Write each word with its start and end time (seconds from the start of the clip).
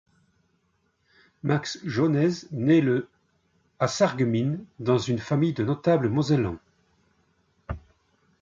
Max 1.43 1.79
Jaunez 1.85 2.47
naît 2.51 2.81
le 2.81 3.07
à 3.77 3.87
Sarreguemines 3.87 4.65
dans 4.79 4.97
une 4.97 5.19
famille 5.19 5.53
de 5.53 5.63
notables 5.63 6.09
mosellans. 6.09 6.57